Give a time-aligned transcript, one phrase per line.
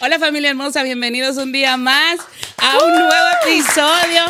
[0.00, 2.20] Hola familia hermosa, bienvenidos un día más
[2.58, 4.22] a un nuevo episodio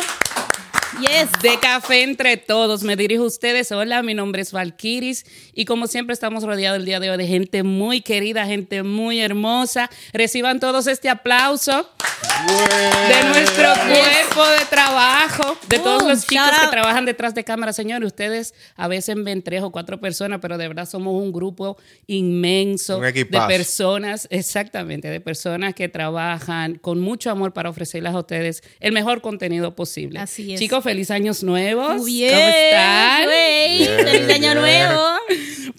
[0.99, 1.29] Yes.
[1.43, 2.83] De Café Entre Todos.
[2.83, 3.71] Me dirijo a ustedes.
[3.71, 7.27] Hola, mi nombre es Valkiris y como siempre estamos rodeados el día de hoy de
[7.27, 9.91] gente muy querida, gente muy hermosa.
[10.11, 11.87] Reciban todos este aplauso
[13.07, 17.73] de nuestro cuerpo de trabajo, de todos los chicos que trabajan detrás de cámara.
[17.73, 21.77] Señores, ustedes a veces ven tres o cuatro personas, pero de verdad somos un grupo
[22.07, 28.63] inmenso de personas, exactamente, de personas que trabajan con mucho amor para ofrecerles a ustedes
[28.79, 30.19] el mejor contenido posible.
[30.19, 30.59] Así es.
[30.59, 31.97] Chicos, feliz años nuevos.
[31.97, 32.33] Muy bien.
[32.33, 33.29] ¿Cómo están?
[34.07, 35.01] Feliz año nuevo.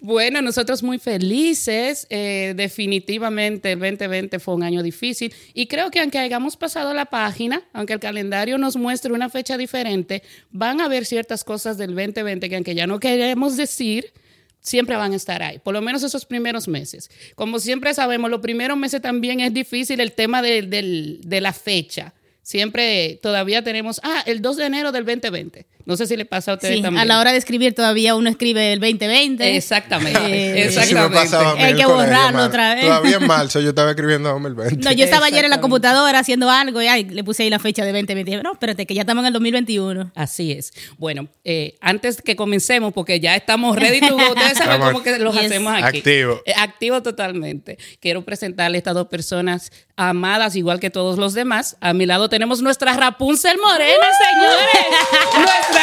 [0.03, 2.07] Bueno, nosotros muy felices.
[2.11, 7.07] Eh, definitivamente el 2020 fue un año difícil y creo que aunque hayamos pasado la
[7.07, 11.95] página, aunque el calendario nos muestre una fecha diferente, van a haber ciertas cosas del
[11.95, 14.13] 2020 que aunque ya no queremos decir,
[14.61, 17.11] siempre van a estar ahí, por lo menos esos primeros meses.
[17.35, 22.13] Como siempre sabemos, los primeros meses también es difícil el tema de, de la fecha.
[22.49, 25.67] Siempre todavía tenemos, ah, el 2 de enero del 2020.
[25.89, 27.01] No sé si le pasa a ustedes sí, también.
[27.01, 29.57] A la hora de escribir todavía uno escribe el 2020.
[29.57, 30.21] Exactamente.
[30.21, 31.35] Eh, exactamente.
[31.65, 32.85] Hay que borrarlo otra vez.
[32.85, 34.85] Todavía en marzo yo estaba escribiendo 2020.
[34.85, 37.59] No, yo estaba ayer en la computadora haciendo algo y ay, le puse ahí la
[37.59, 38.43] fecha de 2020.
[38.43, 40.13] No, espérate, que ya estamos en el 2021.
[40.15, 40.75] Así es.
[40.99, 45.19] Bueno, eh, antes que comencemos, porque ya estamos ready to go, ustedes saben cómo que
[45.19, 46.01] los hacemos aquí.
[46.01, 46.43] Activo.
[46.45, 47.79] Eh, activo totalmente.
[47.99, 51.77] Quiero presentarle a estas dos personas amadas, igual que todos los demás.
[51.81, 54.87] A mi lado tenemos nuestra Rapunzel Morena, señores.
[55.35, 55.78] nuestra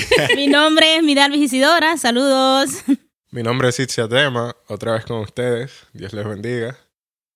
[0.36, 1.96] Mi nombre es Midalvis Isidora.
[1.96, 2.82] Saludos.
[3.30, 4.56] Mi nombre es Itzia Tema.
[4.68, 5.86] Otra vez con ustedes.
[5.92, 6.76] Dios les bendiga.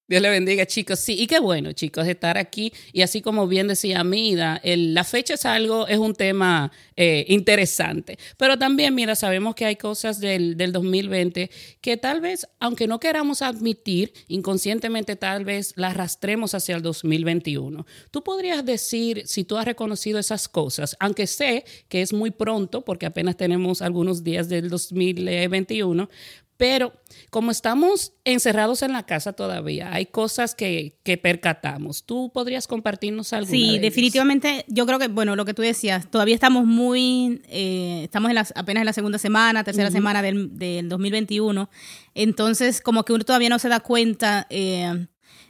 [0.06, 1.00] Dios le bendiga, chicos.
[1.00, 2.72] Sí, y qué bueno, chicos, estar aquí.
[2.92, 8.18] Y así como bien decía Mida, la fecha es algo, es un tema eh, interesante.
[8.36, 13.00] Pero también, mira, sabemos que hay cosas del, del 2020 que tal vez, aunque no
[13.00, 17.86] queramos admitir, inconscientemente tal vez las arrastremos hacia el 2021.
[18.10, 22.84] Tú podrías decir si tú has reconocido esas cosas, aunque sé que es muy pronto,
[22.84, 26.10] porque apenas tenemos algunos días del 2021,
[26.56, 26.92] pero
[27.30, 32.04] como estamos encerrados en la casa todavía, hay cosas que, que percatamos.
[32.04, 33.50] ¿Tú podrías compartirnos algo?
[33.50, 34.64] Sí, definitivamente.
[34.68, 38.80] Yo creo que, bueno, lo que tú decías, todavía estamos muy, eh, estamos en apenas
[38.80, 41.68] en la segunda semana, tercera semana del, del, 2021.
[42.14, 45.06] Entonces, como que uno todavía no se da cuenta eh,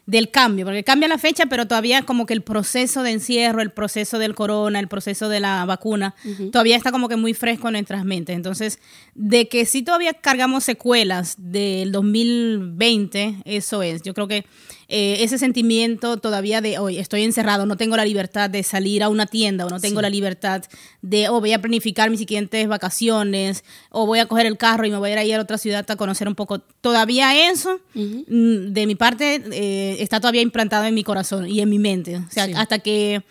[0.07, 3.71] del cambio, porque cambia la fecha, pero todavía como que el proceso de encierro, el
[3.71, 6.15] proceso del corona, el proceso de la vacuna,
[6.53, 8.37] todavía está como que muy fresco en nuestras mentes.
[8.37, 8.81] Entonces,
[9.15, 14.03] de que sí todavía cargamos secuelas del 2020, eso es.
[14.03, 14.45] Yo creo que
[14.89, 19.09] eh, ese sentimiento todavía de hoy estoy encerrado, no tengo la libertad de salir a
[19.09, 20.63] una tienda o no tengo la libertad
[21.03, 24.91] de, o voy a planificar mis siguientes vacaciones o voy a coger el carro y
[24.91, 26.59] me voy a ir a otra ciudad a conocer un poco.
[26.81, 31.69] Todavía eso, mm, de mi parte, eh, está todavía implantado en mi corazón y en
[31.69, 32.17] mi mente.
[32.17, 33.23] O sea, hasta que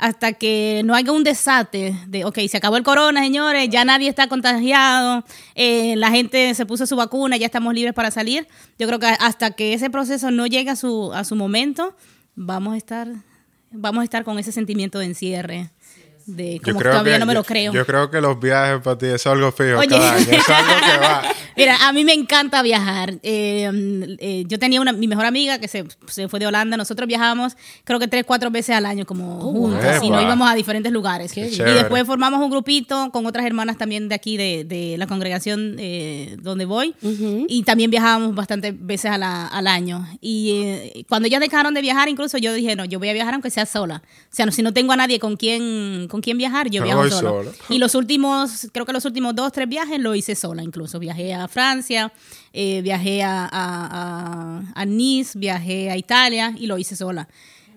[0.00, 4.08] hasta que no haya un desate de, ok, se acabó el corona, señores, ya nadie
[4.08, 5.24] está contagiado,
[5.54, 8.48] eh, la gente se puso su vacuna, ya estamos libres para salir.
[8.78, 11.94] Yo creo que hasta que ese proceso no llegue a su, a su momento,
[12.34, 13.08] vamos a estar,
[13.70, 15.70] vamos a estar con ese sentimiento de encierre
[16.26, 17.72] de como todavía no me lo creo.
[17.72, 19.88] Yo creo que los viajes para ti es algo fijo Oye.
[19.88, 21.22] cada año, es algo que va.
[21.56, 23.18] Mira, a mí me encanta viajar.
[23.22, 26.76] Eh, eh, yo tenía una, mi mejor amiga que se, se, fue de Holanda.
[26.76, 30.50] Nosotros viajábamos creo que tres, cuatro veces al año como oh, juntas y nos íbamos
[30.50, 31.36] a diferentes lugares.
[31.36, 35.76] y después formamos un grupito con otras hermanas también de aquí, de, de la congregación
[35.78, 36.94] eh, donde voy.
[37.48, 40.06] Y también viajábamos bastantes veces al año.
[40.20, 43.50] Y cuando ellas dejaron de viajar, incluso yo dije, no, yo voy a viajar aunque
[43.50, 44.02] sea sola.
[44.04, 47.08] O sea, no, si no tengo a nadie con quien, con quien viajar, yo viajo
[47.10, 47.50] sola.
[47.68, 50.98] Y los últimos, creo que los últimos dos, tres viajes lo hice sola incluso.
[50.98, 52.12] Viajé a Francia,
[52.52, 57.28] eh, viajé a, a, a, Nice, viajé a Italia y lo hice sola.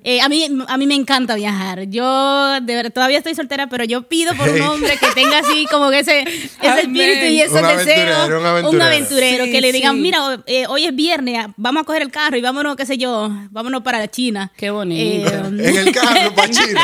[0.05, 1.83] Eh, a, mí, a mí me encanta viajar.
[1.87, 5.65] Yo de verdad, todavía estoy soltera, pero yo pido por un hombre que tenga así
[5.71, 8.25] como que ese, ese espíritu y ese deseo.
[8.25, 8.69] Un aventurero.
[8.69, 12.35] Un aventurero que le digan, mira, eh, hoy es viernes, vamos a coger el carro
[12.35, 14.51] y vámonos, qué sé yo, vámonos para China.
[14.57, 15.29] Qué bonito.
[15.29, 16.81] Eh, en el carro para China.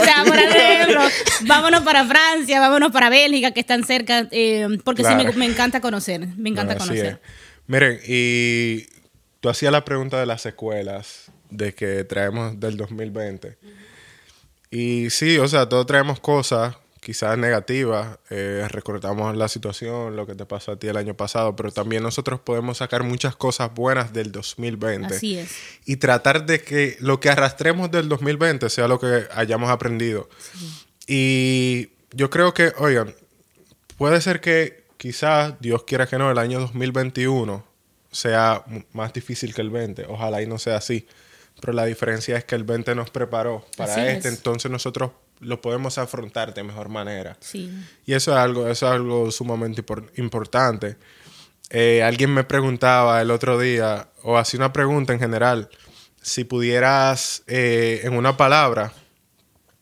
[0.00, 1.00] o sea, por ejemplo,
[1.42, 4.28] vámonos para Francia, vámonos para Bélgica, que están cerca,
[4.84, 7.20] porque sí me, encanta conocer, me encanta conocer.
[7.66, 8.86] Miren, y
[9.40, 11.23] tú hacías la pregunta de las escuelas
[11.56, 13.56] de que traemos del 2020.
[14.70, 20.34] Y sí, o sea, todos traemos cosas quizás negativas, eh, recordamos la situación, lo que
[20.34, 24.14] te pasó a ti el año pasado, pero también nosotros podemos sacar muchas cosas buenas
[24.14, 25.14] del 2020.
[25.14, 25.54] Así es.
[25.84, 30.30] Y tratar de que lo que arrastremos del 2020 sea lo que hayamos aprendido.
[31.06, 33.14] Y yo creo que, oigan,
[33.98, 37.66] puede ser que quizás, Dios quiera que no, el año 2021
[38.10, 38.64] sea
[38.94, 40.06] más difícil que el 20.
[40.08, 41.06] Ojalá y no sea así.
[41.60, 44.34] Pero la diferencia es que el 20 nos preparó para Así este, es.
[44.36, 47.36] entonces nosotros lo podemos afrontar de mejor manera.
[47.40, 47.72] Sí.
[48.06, 50.96] Y eso es algo, eso es algo sumamente impor- importante.
[51.70, 55.68] Eh, alguien me preguntaba el otro día, o hacía una pregunta en general,
[56.22, 58.92] si pudieras eh, en una palabra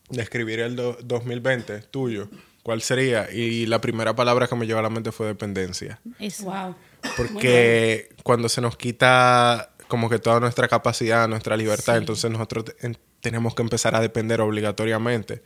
[0.09, 2.29] describir el do- 2020 tuyo,
[2.63, 3.31] ¿cuál sería?
[3.33, 6.01] Y la primera palabra que me llevó a la mente fue dependencia.
[6.19, 6.45] Eso.
[6.45, 6.77] Wow.
[7.17, 12.87] Porque cuando se nos quita como que toda nuestra capacidad, nuestra libertad, entonces nosotros te-
[12.87, 15.43] en- tenemos que empezar a depender obligatoriamente.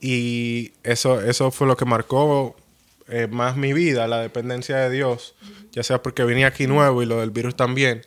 [0.00, 2.54] Y eso, eso fue lo que marcó
[3.08, 5.34] eh, más mi vida, la dependencia de Dios,
[5.72, 8.02] ya sea porque venía aquí nuevo y lo del virus también.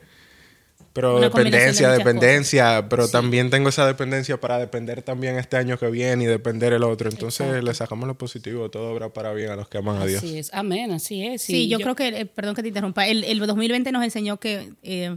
[0.94, 5.56] Pero Una combinación de dependencia, dependencia, pero también tengo esa dependencia para depender también este
[5.56, 7.07] año que viene y depender el otro.
[7.09, 10.24] Entonces le sacamos lo positivo, todo obra para bien a los que aman a Dios.
[10.24, 10.50] Así es.
[10.54, 11.44] Amén, así es.
[11.44, 14.74] Sí, yo, creo que, eh, perdón que te interrumpa, el, el 2020 nos enseñó que,
[14.81, 15.15] eh,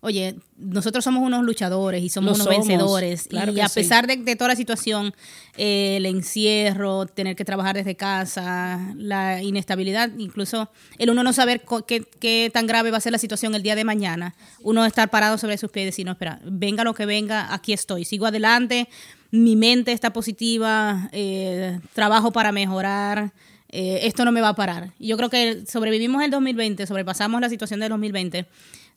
[0.00, 3.24] oye, nosotros somos unos luchadores y somos Lo unos somos, vencedores.
[3.28, 3.80] claro y a sí.
[3.80, 5.14] pesar de, de toda la situación,
[5.56, 11.62] eh, el encierro, tener que trabajar desde casa, la inestabilidad, incluso el uno no saber
[11.86, 15.10] qué, qué tan grave va a ser la situación el día de mañana, uno estar
[15.10, 18.26] parado sobre sus pies y decir, no, espera, venga lo que venga, aquí estoy, sigo
[18.26, 18.88] adelante,
[19.30, 23.32] mi mente está positiva, eh, trabajo para mejorar,
[23.68, 24.92] eh, esto no me va a parar.
[24.98, 28.46] Yo creo que sobrevivimos el 2020, sobrepasamos la situación del 2020.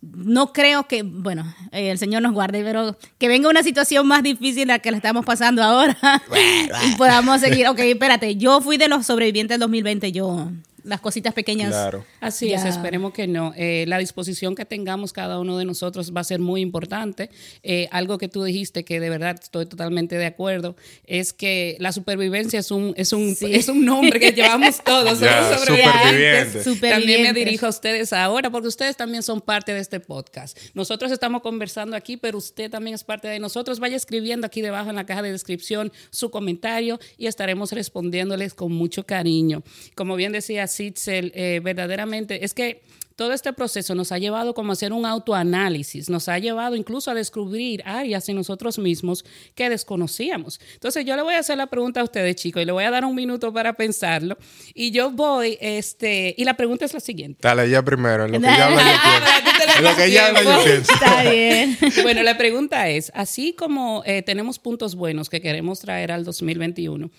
[0.02, 4.24] No creo que, bueno, eh, el Señor nos guarde, pero que venga una situación más
[4.24, 5.98] difícil la que la estamos pasando ahora
[6.88, 7.68] y podamos seguir.
[7.68, 10.52] Ok, espérate, yo fui de los sobrevivientes del 2020, yo,
[10.90, 11.70] las cositas pequeñas.
[11.70, 12.06] Claro.
[12.20, 13.54] Así es, esperemos que no.
[13.56, 17.30] Eh, la disposición que tengamos cada uno de nosotros va a ser muy importante.
[17.64, 20.76] Eh, algo que tú dijiste que de verdad estoy totalmente de acuerdo
[21.06, 23.54] es que la supervivencia es un es un Sí.
[23.54, 25.20] es un nombre que llevamos todos.
[25.20, 26.64] Sobrevivientes.
[26.64, 26.82] supervivientes.
[26.82, 30.58] También me dirijo a ustedes ahora porque ustedes también son parte de este podcast.
[30.74, 33.80] Nosotros estamos conversando aquí, pero usted también es parte de nosotros.
[33.80, 38.72] Vaya escribiendo aquí debajo en la caja de descripción su comentario y estaremos respondiéndoles con
[38.72, 39.64] mucho cariño.
[39.96, 42.82] Como bien decía Sitzel, eh, verdaderamente es que
[43.20, 47.12] todo este proceso nos ha llevado como a hacer un autoanálisis, nos ha llevado incluso
[47.12, 50.62] a descubrir áreas en nosotros mismos que desconocíamos.
[50.76, 52.92] Entonces yo le voy a hacer la pregunta a ustedes, chicos, y le voy a
[52.92, 54.38] dar un minuto para pensarlo.
[54.74, 57.40] Y yo voy, este, y la pregunta es la siguiente.
[57.42, 58.24] Dale, ella primero.
[58.24, 59.76] En lo que ella habla, yo.
[59.80, 60.94] En lo que ella habla, yo pienso.
[60.94, 61.78] Está bien.
[62.04, 67.12] Bueno, la pregunta es, así como eh, tenemos puntos buenos que queremos traer al 2021,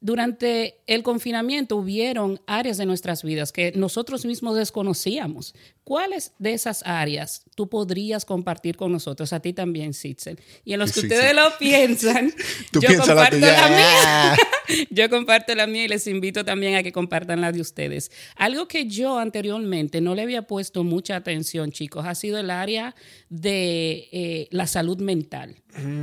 [0.00, 5.54] durante el confinamiento hubieron áreas de nuestras vidas que nosotros mismos desconocíamos.
[5.86, 9.32] ¿Cuáles de esas áreas tú podrías compartir con nosotros?
[9.32, 10.36] A ti también, Sitzel.
[10.64, 11.36] Y en los que Sí, ustedes sí.
[11.36, 12.32] lo piensan,
[12.72, 13.52] Tú yo la comparto tuya.
[13.52, 14.36] la mía.
[14.90, 18.10] Yo comparto la mía y les invito también a que compartan la de ustedes.
[18.34, 22.96] Algo que yo anteriormente no le había puesto mucha atención, chicos, ha sido el área
[23.30, 25.54] de eh, la salud mental.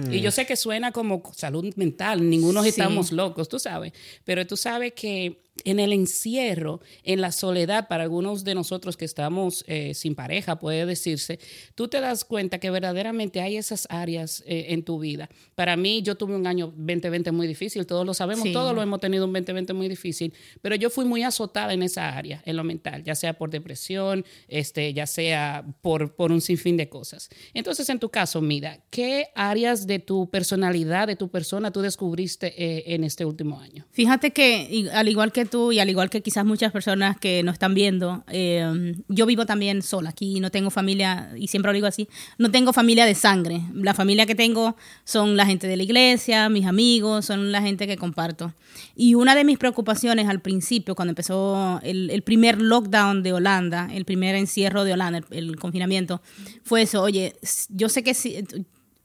[0.10, 2.70] Y yo sé que suena como salud mental, ninguno Sí.
[2.70, 3.92] estamos locos, tú sabes,
[4.24, 9.06] pero tú sabes que en el encierro, en la soledad, para algunos de nosotros que
[9.06, 11.40] estamos eh, sin pareja, puede decirse,
[11.76, 15.30] tú te das cuenta que verdaderamente hay esas áreas eh, en tu vida.
[15.56, 18.52] Para mí, yo tuve un año 2020 muy difícil, todos lo sabemos, Sí.
[18.54, 22.18] todos lo hemos tenido un 2020 muy difícil, pero yo fui muy azotada en esa
[22.18, 26.78] área, en lo mental, ya sea por depresión, este, ya sea por, por un sinfín
[26.78, 27.30] de cosas.
[27.54, 32.54] Entonces, en tu caso, mira, ¿qué áreas de tu personalidad, de tu persona, tú descubriste
[32.58, 33.86] eh, en este último año?
[33.92, 37.54] Fíjate que, al igual que tú y al igual que quizás muchas personas que nos
[37.54, 41.88] están viendo, eh, yo vivo también sola aquí, no tengo familia, y siempre lo digo
[41.88, 42.08] así,
[42.38, 43.62] no tengo familia de sangre.
[43.74, 47.88] La familia que tengo son la gente de la iglesia, mis amigos, son la gente
[47.88, 48.54] que comparto.
[48.96, 54.06] Y una de mis preocupaciones al principio, cuando empezó el, primer lockdown de Holanda, el
[54.06, 56.22] primer encierro de Holanda, el, confinamiento,
[56.64, 57.36] fue eso, oye,
[57.70, 58.44] yo sé que si,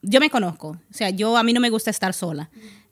[0.03, 2.51] yo me conozco, o sea, yo a mí no me gusta estar sola.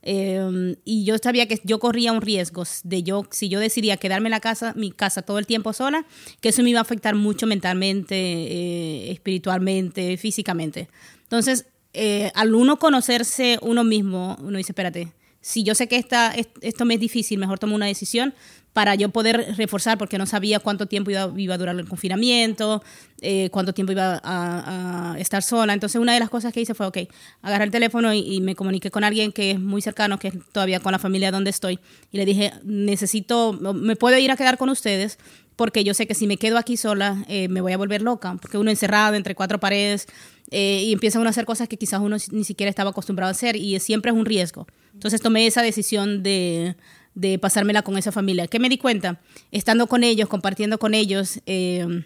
[0.08, 4.28] Eh, y yo sabía que yo corría un riesgo de yo, si yo decidía quedarme
[4.28, 6.06] en la casa, mi casa todo el tiempo sola,
[6.40, 10.88] que eso me iba a afectar mucho mentalmente, eh, espiritualmente, físicamente.
[11.24, 15.12] Entonces, eh, al uno conocerse uno mismo, uno dice, espérate,
[15.46, 18.34] si yo sé que esta, est- esto me es difícil, mejor tomo una decisión
[18.72, 22.82] para yo poder reforzar, porque no sabía cuánto tiempo iba, iba a durar el confinamiento,
[23.22, 25.72] eh, cuánto tiempo iba a, a estar sola.
[25.72, 26.98] Entonces, una de las cosas que hice fue, ok,
[27.42, 30.34] agarré el teléfono y, y me comuniqué con alguien que es muy cercano, que es
[30.52, 31.78] todavía con la familia donde estoy,
[32.12, 35.18] y le dije, necesito, me puedo ir a quedar con ustedes,
[35.54, 38.36] porque yo sé que si me quedo aquí sola, eh, me voy a volver loca,
[38.42, 40.06] porque uno encerrado entre cuatro paredes
[40.50, 43.32] eh, y empieza uno a hacer cosas que quizás uno ni siquiera estaba acostumbrado a
[43.32, 44.66] hacer y siempre es un riesgo.
[44.96, 46.74] Entonces tomé esa decisión de,
[47.14, 48.46] de pasármela con esa familia.
[48.46, 49.20] ¿Qué me di cuenta?
[49.52, 52.04] Estando con ellos, compartiendo con ellos, eh,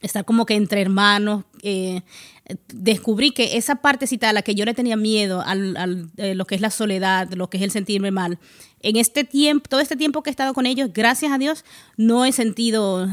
[0.00, 2.00] estar como que entre hermanos, eh,
[2.72, 6.54] descubrí que esa partecita a la que yo le tenía miedo, al, eh, lo que
[6.54, 8.38] es la soledad, lo que es el sentirme mal,
[8.80, 11.64] en este tiempo, todo este tiempo que he estado con ellos, gracias a Dios,
[11.96, 13.08] no he sentido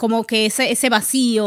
[0.00, 1.44] como que ese, ese vacío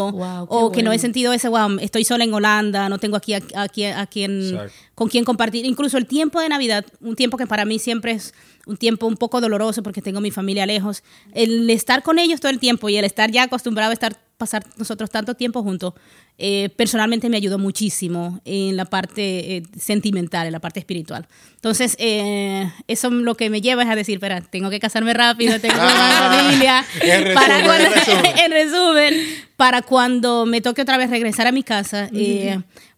[0.47, 3.85] o que no he sentido ese, wow, estoy sola en Holanda, no tengo aquí, aquí,
[3.85, 4.59] a quien,
[4.93, 5.65] con quien compartir.
[5.65, 8.35] Incluso el tiempo de Navidad, un tiempo que para mí siempre es
[8.67, 11.01] un tiempo un poco doloroso porque tengo mi familia lejos,
[11.33, 14.65] el estar con ellos todo el tiempo y el estar ya acostumbrado a estar pasar
[14.77, 15.93] nosotros tanto tiempo juntos,
[16.37, 21.27] eh, personalmente me ayudó muchísimo en la parte eh, sentimental, en la parte espiritual.
[21.55, 25.59] Entonces, eh, eso lo que me lleva es a decir, espera, tengo que casarme rápido,
[25.59, 26.85] tengo que ah, familia.
[27.01, 27.89] En resumen, para cuando,
[28.43, 29.13] en, resumen.
[29.55, 32.09] para cuando me toque otra vez regresar a mi casa,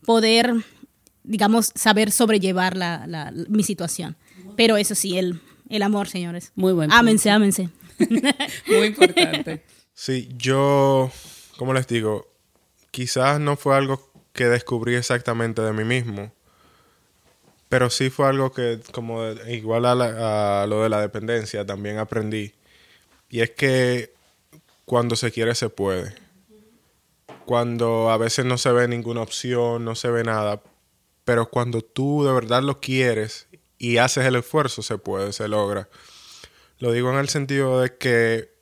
[0.05, 0.53] poder,
[1.23, 4.15] digamos, saber sobrellevar la, la, mi situación.
[4.55, 6.51] Pero eso sí, el, el amor, señores.
[6.55, 6.93] Muy bueno.
[6.95, 7.69] Ámense, ámense.
[8.67, 9.63] Muy importante.
[9.95, 11.09] Sí, yo,
[11.57, 12.27] como les digo,
[12.91, 16.33] quizás no fue algo que descubrí exactamente de mí mismo,
[17.69, 22.53] pero sí fue algo que, como igual a, lo de la dependencia, también aprendí.
[23.29, 24.13] Y es que
[24.83, 26.13] cuando se quiere, se puede.
[27.45, 30.61] Cuando a veces no se ve ninguna opción, no se ve nada,
[31.23, 33.47] pero cuando tú de verdad lo quieres
[33.77, 35.87] y haces el esfuerzo, se puede, se logra.
[36.79, 38.54] Lo digo en el sentido de que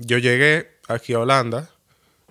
[0.00, 1.70] yo llegué aquí a Holanda.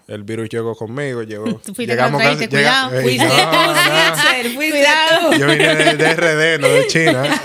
[0.07, 1.61] El virus llegó conmigo, llegó.
[1.77, 2.99] llegamos casi, cuidado.
[2.99, 3.03] Eh,
[4.55, 5.33] cuidado.
[5.37, 7.41] Yo vine de, RD, no de China.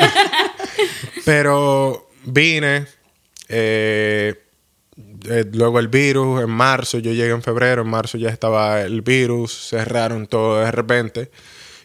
[1.27, 2.87] Pero vine.
[3.49, 4.35] Eh,
[5.27, 9.03] eh, luego el virus, en marzo, yo llegué en febrero, en marzo ya estaba el
[9.03, 11.31] virus, cerraron todo de repente.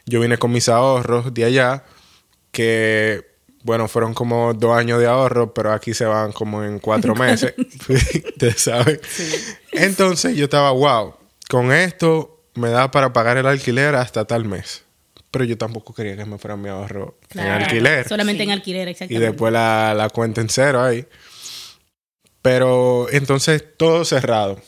[0.05, 1.83] Yo vine con mis ahorros de allá,
[2.51, 3.28] que
[3.69, 7.53] bueno, fueron como dos años de ahorro, pero aquí se van como en cuatro meses.
[7.87, 8.99] Ustedes saben.
[9.71, 11.13] Entonces yo estaba, wow,
[11.47, 14.85] con esto me da para pagar el alquiler hasta tal mes.
[15.29, 18.07] Pero yo tampoco quería que me fuera mi ahorro en alquiler.
[18.07, 19.23] Solamente en alquiler, exactamente.
[19.23, 21.05] Y después la, la cuenta en cero ahí.
[22.41, 24.59] Pero entonces todo cerrado.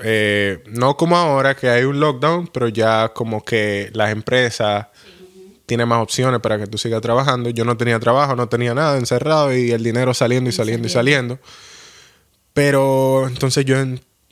[0.00, 4.86] Eh, no como ahora que hay un lockdown, pero ya como que las empresas
[5.66, 7.50] tiene más opciones para que tú sigas trabajando.
[7.50, 10.90] Yo no tenía trabajo, no tenía nada, encerrado y el dinero saliendo y saliendo y
[10.90, 11.38] saliendo.
[12.52, 13.76] Pero entonces yo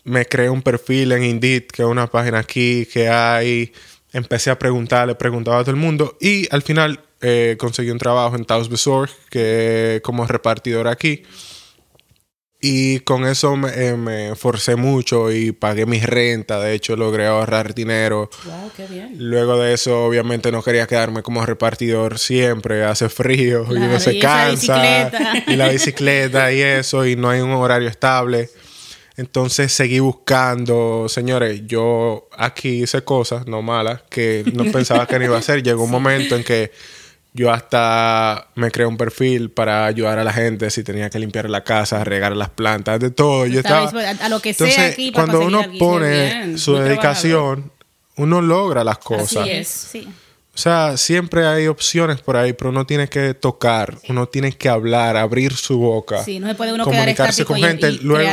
[0.04, 3.72] me creé un perfil en Indeed, que es una página aquí que hay.
[4.12, 8.34] Empecé a preguntarle, preguntaba a todo el mundo y al final eh, conseguí un trabajo
[8.36, 11.22] en Taos Besor, que como repartidor aquí.
[12.62, 16.60] Y con eso me, eh, me, forcé mucho y pagué mi renta.
[16.60, 18.28] De hecho, logré ahorrar dinero.
[18.44, 19.14] Wow, qué bien.
[19.16, 22.84] Luego de eso, obviamente, no quería quedarme como repartidor siempre.
[22.84, 25.10] Hace frío y uno se cansa.
[25.46, 27.06] Y la bicicleta y eso.
[27.06, 28.50] Y no hay un horario estable.
[29.16, 31.06] Entonces seguí buscando.
[31.08, 35.62] Señores, yo aquí hice cosas no malas que no pensaba que no iba a hacer.
[35.62, 36.72] Llegó un momento en que
[37.32, 41.48] yo hasta me creé un perfil para ayudar a la gente si tenía que limpiar
[41.48, 43.46] la casa, regar las plantas, de todo.
[43.46, 47.70] Yo estaba, a lo que sea aquí para cuando uno pone su dedicación,
[48.16, 49.42] uno logra las cosas.
[49.42, 50.08] Así es, sí.
[50.52, 54.68] O sea, siempre hay opciones por ahí, pero uno tiene que tocar, uno tiene que
[54.68, 56.22] hablar, abrir su boca.
[56.24, 58.30] Sí, no se puede uno comunicarse con gente y, luego,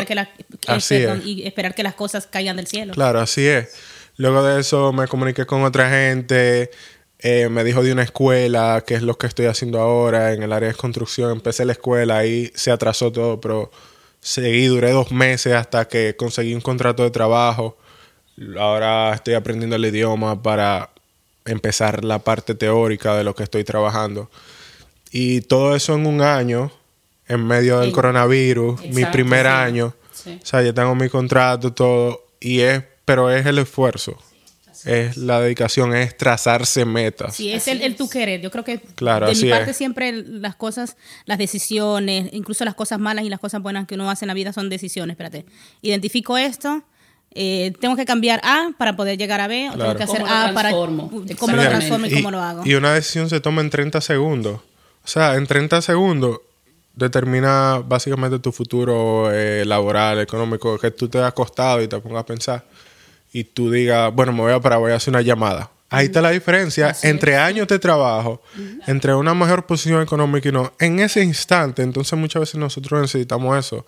[1.23, 2.93] y esperar que las cosas caigan del cielo.
[2.93, 3.69] Claro, así es.
[4.17, 6.71] Luego de eso me comuniqué con otra gente,
[7.19, 10.53] eh, me dijo de una escuela, que es lo que estoy haciendo ahora en el
[10.53, 11.31] área de construcción.
[11.31, 13.71] Empecé la escuela, ahí se atrasó todo, pero
[14.19, 17.77] seguí, duré dos meses hasta que conseguí un contrato de trabajo.
[18.59, 20.91] Ahora estoy aprendiendo el idioma para
[21.45, 24.29] empezar la parte teórica de lo que estoy trabajando.
[25.12, 26.71] Y todo eso en un año,
[27.27, 29.95] en medio del coronavirus, mi primer año.
[30.25, 32.25] O sea, ya tengo mi contrato, todo.
[32.39, 34.19] Y es, pero es el esfuerzo
[34.86, 37.36] es la dedicación, es trazarse metas.
[37.36, 38.41] Sí, es el, el tu querer.
[38.41, 43.00] Yo creo que claro, de mi parte siempre las cosas, las decisiones, incluso las cosas
[43.00, 45.13] malas y las cosas buenas que uno hace en la vida son decisiones.
[45.13, 45.46] Espérate,
[45.81, 46.84] identifico esto,
[47.31, 50.51] eh, tengo que cambiar A para poder llegar a B, o tengo que hacer A
[50.53, 52.65] para cómo lo transformo y, cómo lo hago.
[52.65, 54.62] Y una decisión se toma en 30 segundos.
[55.03, 56.39] O sea, en 30 segundos
[56.96, 62.22] determina básicamente tu futuro eh, laboral, económico, que tú te has acostado y te pongas
[62.22, 62.65] a pensar
[63.31, 65.72] y tú digas, bueno, me voy a parar, voy a hacer una llamada.
[65.89, 68.41] Ahí está la diferencia entre años de trabajo,
[68.88, 70.74] entre una mejor posición económica y no.
[70.79, 73.86] En ese instante, entonces muchas veces nosotros necesitamos eso.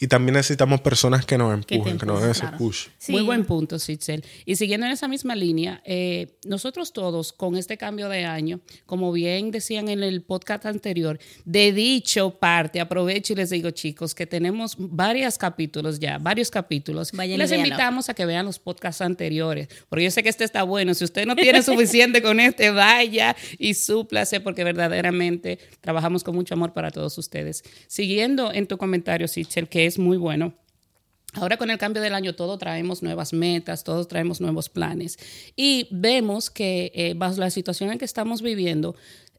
[0.00, 2.58] Y también necesitamos personas que nos Que te empujen, que nos den ese claro.
[2.58, 2.86] push.
[2.98, 3.12] Sí.
[3.12, 4.24] Muy buen punto, Sitzel.
[4.44, 9.12] Y siguiendo en esa misma línea, eh, nosotros todos con este cambio de año, como
[9.12, 14.26] bien decían en el podcast anterior, de dicho parte, aprovecho y les digo, chicos, que
[14.26, 17.12] tenemos varios capítulos ya, varios capítulos.
[17.12, 17.66] Vayan y les véanlo.
[17.66, 20.94] invitamos a que vean los podcasts anteriores, porque yo sé que este está bueno.
[20.94, 26.54] Si usted no tiene suficiente con este, vaya y súplase, porque verdaderamente trabajamos con mucho
[26.54, 27.64] amor para todos ustedes.
[27.88, 30.54] Siguiendo en tu comentario, Sitzel, que es muy bueno.
[31.34, 35.18] Ahora con el cambio del año todo traemos nuevas metas, todos traemos nuevos planes
[35.56, 38.96] y vemos que eh, bajo la situación en que estamos viviendo,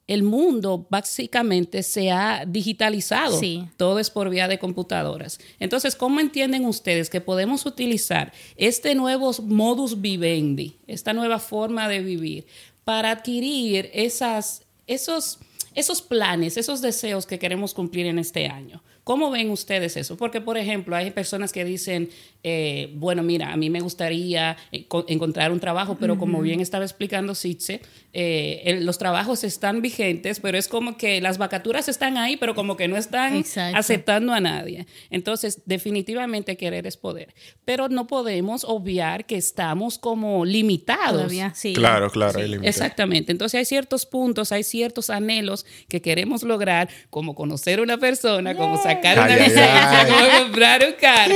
[0.10, 3.40] el mundo básicamente se ha digitalizado.
[3.40, 3.68] Sí.
[3.78, 5.40] Todo es por vía de computadoras.
[5.60, 12.00] Entonces, ¿cómo entienden ustedes que podemos utilizar este nuevo modus vivendi, esta nueva forma de
[12.00, 12.48] vivir,
[12.84, 15.38] para adquirir esas, esos,
[15.76, 18.82] esos planes, esos deseos que queremos cumplir en este año?
[19.04, 20.18] ¿Cómo ven ustedes eso?
[20.18, 22.10] Porque, por ejemplo, hay personas que dicen,
[22.44, 26.60] eh, bueno, mira, a mí me gustaría eh, co- encontrar un trabajo, pero como bien
[26.62, 27.82] estaba explicando Sitze,
[28.14, 32.78] eh, los trabajos están vigentes, pero es como que las vacaturas están ahí, pero como
[32.78, 33.78] que no están Exacto.
[33.78, 34.86] aceptando a nadie.
[35.10, 37.34] Entonces, definitivamente querer es poder.
[37.66, 41.14] Pero no podemos obviar que estamos como limitados.
[41.14, 41.74] Todavía, sí.
[41.74, 42.76] Claro, claro, hay límites.
[42.76, 43.32] Exactamente.
[43.32, 48.78] Entonces hay ciertos puntos, hay ciertos anhelos que queremos lograr, como conocer una persona, como
[48.96, 50.12] sacar una Ay, licencia, ay.
[50.12, 51.36] como comprar un carro.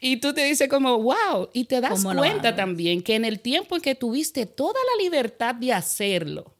[0.00, 3.40] Y tú te dices como, wow, y te das ¿Cómo cuenta también que en el
[3.40, 6.54] tiempo en que tuviste toda la libertad de hacerlo,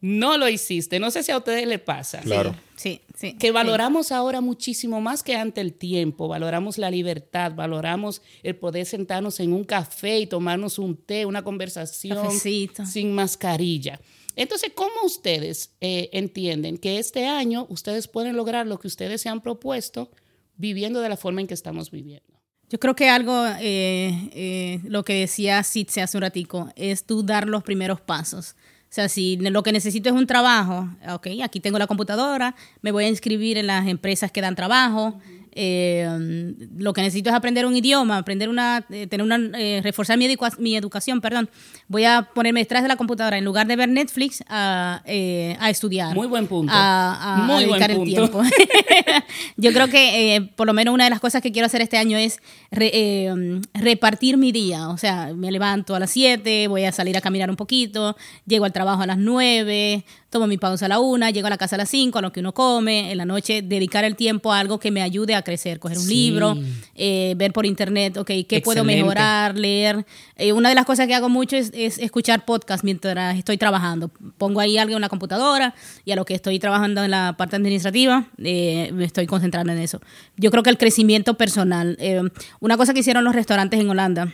[0.00, 0.98] no lo hiciste.
[0.98, 2.20] No sé si a ustedes les pasa.
[2.20, 2.54] Claro.
[2.74, 3.34] Sí, sí.
[3.34, 3.52] Que sí.
[3.52, 9.38] valoramos ahora muchísimo más que ante el tiempo, valoramos la libertad, valoramos el poder sentarnos
[9.40, 12.86] en un café y tomarnos un té, una conversación Cafecito.
[12.86, 14.00] sin mascarilla.
[14.36, 19.28] Entonces, ¿cómo ustedes eh, entienden que este año ustedes pueden lograr lo que ustedes se
[19.28, 20.10] han propuesto
[20.56, 22.30] viviendo de la forma en que estamos viviendo?
[22.68, 27.24] Yo creo que algo, eh, eh, lo que decía Sitze hace un ratico, es tú
[27.24, 28.54] dar los primeros pasos.
[28.84, 32.92] O sea, si lo que necesito es un trabajo, ok, aquí tengo la computadora, me
[32.92, 35.20] voy a inscribir en las empresas que dan trabajo.
[35.52, 40.16] Eh, lo que necesito es aprender un idioma, aprender una, eh, tener una, eh, reforzar
[40.18, 41.48] mi, educa- mi educación, perdón.
[41.88, 45.70] Voy a ponerme detrás de la computadora en lugar de ver Netflix a, eh, a
[45.70, 46.14] estudiar.
[46.14, 46.72] Muy buen punto.
[46.72, 48.12] A, a- a Muy buen dedicar el punto.
[48.42, 48.42] tiempo.
[49.56, 51.98] Yo creo que eh, por lo menos una de las cosas que quiero hacer este
[51.98, 52.38] año es
[52.70, 54.88] re- eh, repartir mi día.
[54.88, 58.64] O sea, me levanto a las 7, voy a salir a caminar un poquito, llego
[58.64, 61.74] al trabajo a las 9, tomo mi pausa a la 1, llego a la casa
[61.76, 64.60] a las 5, a lo que uno come, en la noche dedicar el tiempo a
[64.60, 66.14] algo que me ayude a crecer, coger un Sí.
[66.14, 66.56] libro,
[66.94, 70.06] eh, ver por internet, ok, qué puedo mejorar, leer.
[70.36, 74.10] Eh, una de las cosas que hago mucho es, es escuchar podcast mientras estoy trabajando.
[74.38, 77.56] Pongo ahí algo en la computadora y a lo que estoy trabajando en la parte
[77.56, 80.00] administrativa, eh, me estoy concentrando en eso.
[80.36, 82.22] Yo creo que el crecimiento personal, eh,
[82.60, 84.32] una cosa que hicieron los restaurantes en Holanda,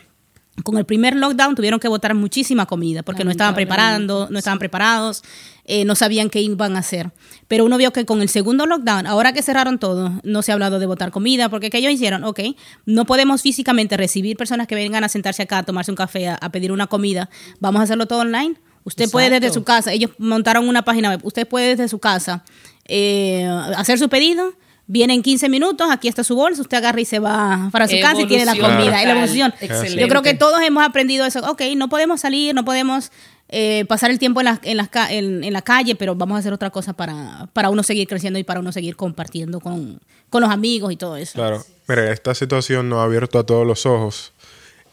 [0.63, 4.59] con el primer lockdown tuvieron que botar muchísima comida porque no estaban preparando, no estaban
[4.59, 5.23] preparados,
[5.65, 7.11] eh, no sabían qué iban a hacer.
[7.47, 10.53] Pero uno vio que con el segundo lockdown, ahora que cerraron todo, no se ha
[10.53, 12.23] hablado de botar comida porque ¿qué ellos hicieron?
[12.23, 12.39] Ok,
[12.85, 16.35] no podemos físicamente recibir personas que vengan a sentarse acá a tomarse un café, a,
[16.35, 17.29] a pedir una comida.
[17.59, 18.55] Vamos a hacerlo todo online.
[18.83, 22.45] Usted puede desde su casa, ellos montaron una página web, usted puede desde su casa
[22.85, 24.53] eh, hacer su pedido.
[24.89, 27.99] Viene en 15 minutos, aquí está su bolsa, usted agarra y se va para su
[28.01, 29.01] casa y tiene la comida.
[29.01, 29.53] Es la evolución.
[29.59, 29.99] Excelente.
[30.01, 31.39] Yo creo que todos hemos aprendido eso.
[31.51, 33.11] Ok, no podemos salir, no podemos
[33.49, 36.37] eh, pasar el tiempo en la, en, las ca- en, en la calle, pero vamos
[36.37, 39.99] a hacer otra cosa para, para uno seguir creciendo y para uno seguir compartiendo con,
[40.29, 41.33] con los amigos y todo eso.
[41.33, 41.65] Claro.
[41.89, 44.31] Mire, esta situación nos ha abierto a todos los ojos,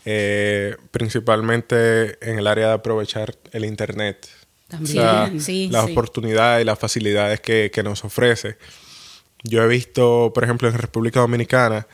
[0.04, 4.28] eh, principalmente en el área de aprovechar el Internet.
[4.68, 4.98] También.
[4.98, 5.92] O sea, Sí, las sí.
[5.92, 8.56] oportunidades y las facilidades que, que nos ofrece.
[9.44, 11.86] Yo he visto, por ejemplo, en República Dominicana,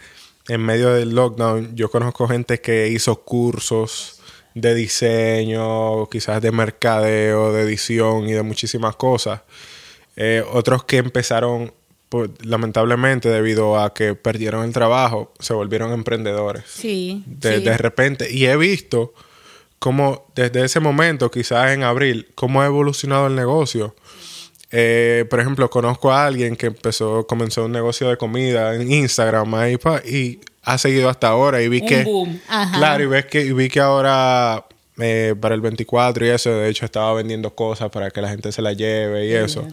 [0.49, 4.21] en medio del lockdown, yo conozco gente que hizo cursos
[4.55, 9.43] de diseño, quizás de mercadeo, de edición y de muchísimas cosas.
[10.17, 11.73] Eh, otros que empezaron,
[12.09, 17.23] pues, lamentablemente, debido a que perdieron el trabajo, se volvieron emprendedores Sí.
[17.27, 17.65] de, sí.
[17.65, 18.33] de repente.
[18.33, 19.13] Y he visto
[19.79, 23.95] cómo desde ese momento, quizás en abril, cómo ha evolucionado el negocio.
[24.73, 29.53] Eh, por ejemplo, conozco a alguien que empezó, comenzó un negocio de comida en Instagram
[29.55, 32.05] ahí, pa, y ha seguido hasta ahora y vi Un que...
[32.05, 32.41] boom.
[32.49, 32.79] Ajá.
[32.79, 34.65] Claro, y, ves que, y vi que ahora
[34.99, 38.53] eh, para el 24 y eso, de hecho estaba vendiendo cosas para que la gente
[38.53, 39.67] se la lleve y eso.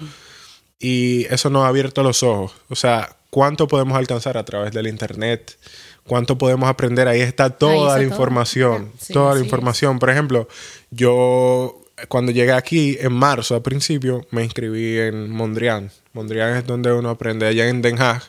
[0.79, 2.53] Y eso nos ha abierto los ojos.
[2.69, 5.57] O sea, ¿cuánto podemos alcanzar a través del Internet?
[6.05, 7.07] ¿Cuánto podemos aprender?
[7.07, 8.03] Ahí está toda Ahí está la todo.
[8.03, 8.91] información.
[8.99, 9.99] Sí, toda la información.
[9.99, 10.47] Por ejemplo,
[10.91, 15.91] yo cuando llegué aquí en marzo, al principio, me inscribí en Mondrian.
[16.13, 18.23] Mondrian es donde uno aprende allá en Den Haag.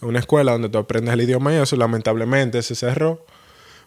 [0.00, 3.24] una escuela donde tú aprendes el idioma y eso, lamentablemente se cerró.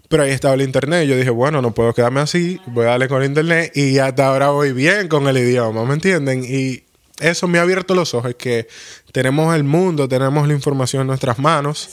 [0.07, 1.07] Pero ahí estaba el internet.
[1.07, 2.61] Yo dije, bueno, no puedo quedarme así.
[2.67, 3.71] Voy a darle con el internet.
[3.75, 6.45] Y hasta ahora voy bien con el idioma, ¿me entienden?
[6.47, 6.83] Y
[7.19, 8.35] eso me ha abierto los ojos.
[8.35, 8.67] Que
[9.11, 11.89] tenemos el mundo, tenemos la información en nuestras manos.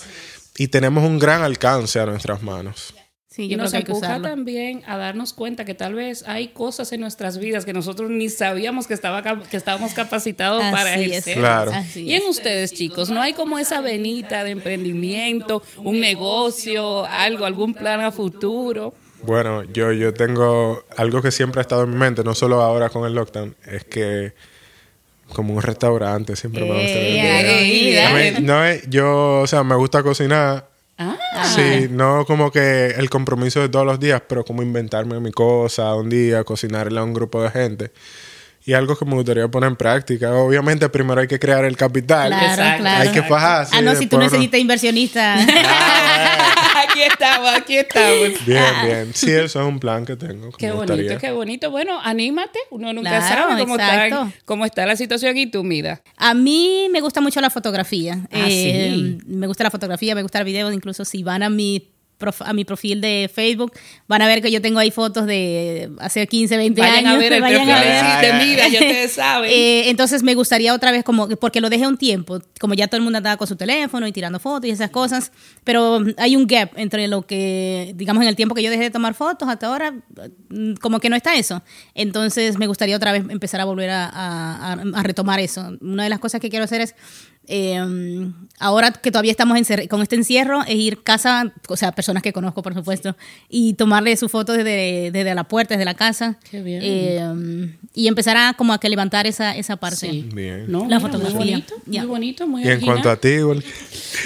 [0.59, 2.95] Y tenemos un gran alcance a nuestras manos.
[3.33, 7.39] Sí, y nos empuja también a darnos cuenta que tal vez hay cosas en nuestras
[7.39, 11.39] vidas que nosotros ni sabíamos que, estaba, que estábamos capacitados para ejercer.
[11.39, 11.73] Claro.
[11.95, 17.73] y en ustedes, chicos, ¿no hay como esa venita de emprendimiento, un negocio, algo, algún
[17.73, 18.93] plan a futuro?
[19.23, 22.91] Bueno, yo, yo tengo algo que siempre ha estado en mi mente, no solo ahora
[22.91, 24.35] con el lockdown, es que
[25.33, 26.83] como un restaurante siempre me
[28.29, 28.41] gusta.
[28.43, 30.72] no, yo, o sea, me gusta cocinar
[31.11, 31.45] Ah.
[31.45, 35.95] Sí, no como que el compromiso de todos los días, pero como inventarme mi cosa
[35.95, 37.91] un día, cocinarle a un grupo de gente.
[38.65, 40.33] Y algo que me gustaría poner en práctica.
[40.35, 42.29] Obviamente, primero hay que crear el capital.
[42.31, 43.03] Claro, claro.
[43.03, 43.75] Hay que fajarse.
[43.77, 45.37] Ah, no, si tú necesitas inversionista.
[46.83, 48.45] Aquí estamos, aquí estamos.
[48.47, 49.15] Bien, bien.
[49.15, 50.51] Sí, eso es un plan que tengo.
[50.53, 51.71] qué bonito, qué bonito.
[51.71, 52.59] Bueno, anímate.
[52.71, 56.03] Uno nunca sabe cómo está, cómo está, la situación y tu vida.
[56.17, 58.27] A mí me gusta mucho la fotografía.
[58.33, 60.73] Ah, eh, me gusta la fotografía, me gusta el video.
[60.73, 61.93] Incluso si van a mi
[62.41, 63.73] a mi perfil de Facebook,
[64.09, 67.15] van a ver que yo tengo ahí fotos de hace 15, 20 vayan años.
[67.15, 68.33] A ver el vayan a ver.
[68.39, 69.51] de mira, ya ustedes saben.
[69.51, 72.99] Eh, entonces me gustaría otra vez, como porque lo dejé un tiempo, como ya todo
[72.99, 75.33] el mundo andaba con su teléfono y tirando fotos y esas cosas,
[75.65, 78.91] pero hay un gap entre lo que, digamos, en el tiempo que yo dejé de
[78.91, 79.95] tomar fotos hasta ahora,
[80.81, 81.63] como que no está eso.
[81.95, 85.77] Entonces me gustaría otra vez empezar a volver a, a retomar eso.
[85.81, 86.95] Una de las cosas que quiero hacer es
[87.49, 92.33] eh, ahora que todavía estamos con este encierro, es ir casa, o sea, personas que
[92.33, 93.17] conozco, por supuesto,
[93.49, 96.39] y tomarle su foto desde, desde la puerta, desde la casa.
[96.51, 96.81] Qué bien.
[96.83, 99.97] Eh, y empezar a como a que levantar esa, esa parte.
[99.97, 100.29] Sí.
[100.33, 100.67] Bien.
[100.89, 101.39] la fotografía.
[101.39, 103.39] Muy bonito, muy bonito, muy Y en cuanto a ti,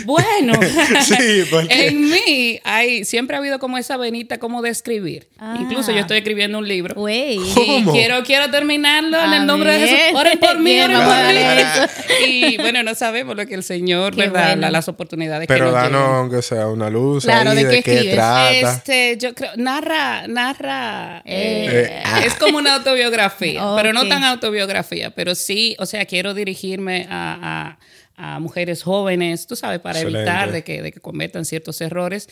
[0.05, 0.53] Bueno,
[1.03, 1.89] sí, porque...
[1.89, 5.29] en mí hay, siempre ha habido como esa venita como de escribir.
[5.39, 5.57] Ah.
[5.61, 7.01] Incluso yo estoy escribiendo un libro.
[7.01, 7.39] Wey.
[7.39, 10.21] Y quiero, quiero terminarlo en el nombre de Jesús.
[10.21, 12.53] Oren por mí, oren por mí.
[12.53, 14.57] y bueno, no sabemos lo que el Señor, ¿verdad?
[14.57, 18.53] las oportunidades Pero que nos danos aunque sea una luz claro, ahí, de, qué, trata.
[18.53, 25.11] Este, yo creo, narra, narra, eh, eh, es como una autobiografía, pero no tan autobiografía,
[25.11, 27.79] pero sí, o sea, quiero dirigirme a,
[28.17, 32.29] a, mujeres jóvenes, tú sabes, para evitar de que, de que cometan ciertos errores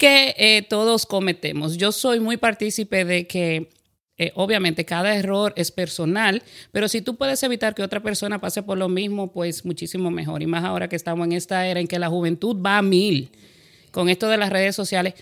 [0.00, 1.76] que eh, todos cometemos.
[1.76, 3.68] Yo soy muy partícipe de que
[4.22, 8.62] eh, obviamente cada error es personal, pero si tú puedes evitar que otra persona pase
[8.62, 10.42] por lo mismo, pues muchísimo mejor.
[10.42, 13.30] Y más ahora que estamos en esta era en que la juventud va a mil.
[13.92, 15.14] Con esto de las redes sociales,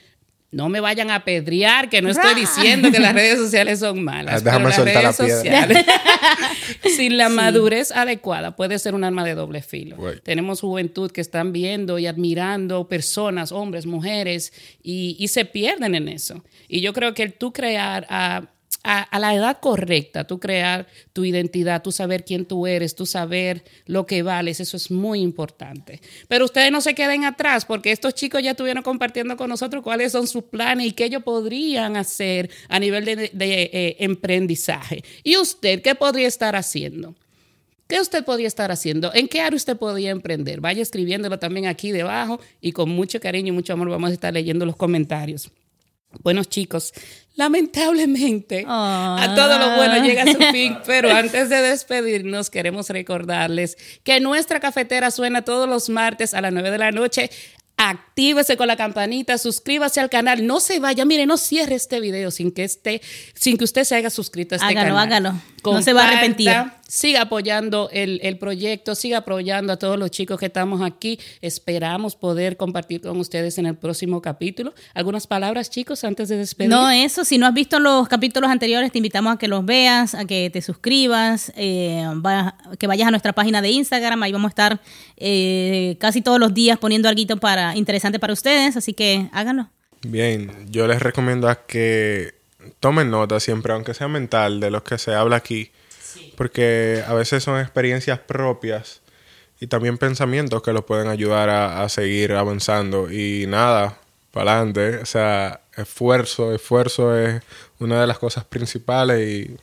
[0.50, 4.42] no me vayan a pedrear, que no estoy diciendo que las redes sociales son malas.
[4.42, 5.84] Déjame soltar la piedra.
[6.96, 9.96] sin la madurez adecuada, puede ser un arma de doble filo.
[10.24, 16.08] Tenemos juventud que están viendo y admirando personas, hombres, mujeres, y, y, se pierden en
[16.08, 16.42] eso.
[16.66, 18.48] Y yo creo que el tú crear a
[18.84, 23.64] a, la edad correcta, tú crear tu identidad, tú saber quién tú eres, tú saber
[23.86, 26.00] lo que vales, eso es muy importante.
[26.28, 30.12] Pero ustedes no se queden atrás porque estos chicos ya estuvieron compartiendo con nosotros cuáles
[30.12, 35.02] son sus planes y qué ellos podrían hacer a nivel de, eh, emprendizaje.
[35.22, 37.14] ¿Y usted qué podría estar haciendo?
[37.88, 39.12] ¿Qué usted podría estar haciendo?
[39.14, 40.60] ¿En qué área usted podría emprender?
[40.60, 44.32] Vaya escribiéndolo también aquí debajo y con mucho cariño y mucho amor vamos a estar
[44.32, 45.50] leyendo los comentarios.
[46.22, 46.94] Buenos chicos,
[47.34, 53.76] lamentablemente a todo lo bueno llega a su fin, pero antes de despedirnos queremos recordarles
[54.04, 57.30] que nuestra cafetera suena todos los martes a las 9 de la noche
[57.78, 62.32] actívese con la campanita, suscríbase al canal, no se vaya, mire, no cierre este video
[62.32, 63.00] sin que esté,
[63.34, 65.32] sin que usted se haya suscrito a este hágalo, canal.
[65.32, 66.52] Hágalo, No se va a arrepentir.
[66.90, 71.20] Siga apoyando el, el, proyecto, siga apoyando a todos los chicos que estamos aquí.
[71.42, 74.72] Esperamos poder compartir con ustedes en el próximo capítulo.
[74.94, 76.70] ¿Algunas palabras, chicos, antes de despedir?
[76.70, 80.14] No, eso, si no has visto los capítulos anteriores, te invitamos a que los veas,
[80.14, 82.06] a que te suscribas, eh,
[82.78, 84.80] que vayas a nuestra página de Instagram, ahí vamos a estar
[85.18, 89.68] eh, casi todos los días poniendo algo para interesante para ustedes, así que háganlo.
[90.02, 92.34] Bien, yo les recomiendo a que
[92.80, 95.70] tomen nota siempre, aunque sea mental, de lo que se habla aquí,
[96.36, 99.00] porque a veces son experiencias propias
[99.60, 103.98] y también pensamientos que los pueden ayudar a, seguir avanzando y nada,
[104.30, 107.42] para adelante, o sea, esfuerzo, esfuerzo es
[107.80, 109.56] una de las cosas principales y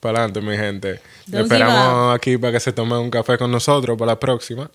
[0.00, 1.00] para adelante, mi gente.
[1.32, 4.70] esperamos aquí para que se tome un café con nosotros para la próxima.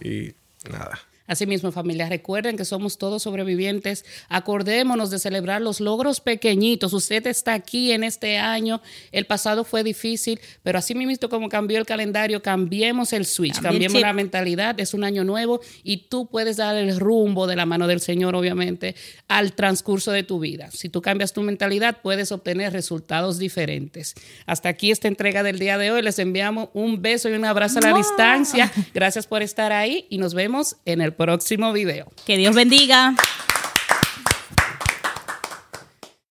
[0.00, 0.32] Y
[0.70, 0.98] nada.
[1.26, 4.04] Asimismo, familia, recuerden que somos todos sobrevivientes.
[4.28, 6.92] Acordémonos de celebrar los logros pequeñitos.
[6.92, 8.80] Usted está aquí en este año.
[9.12, 14.00] El pasado fue difícil, pero así mismo como cambió el calendario, cambiemos el switch, cambiemos
[14.00, 14.78] la mentalidad.
[14.80, 18.34] Es un año nuevo y tú puedes dar el rumbo de la mano del Señor,
[18.34, 18.94] obviamente,
[19.28, 20.70] al transcurso de tu vida.
[20.72, 24.14] Si tú cambias tu mentalidad, puedes obtener resultados diferentes.
[24.46, 26.02] Hasta aquí esta entrega del día de hoy.
[26.02, 28.72] Les enviamos un beso y un abrazo a la distancia.
[28.94, 32.06] Gracias por estar ahí y nos vemos en próximo video.
[32.24, 33.14] Que Dios bendiga.